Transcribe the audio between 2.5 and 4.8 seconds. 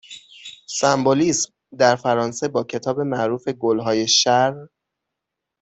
کتاب معروف گل های شر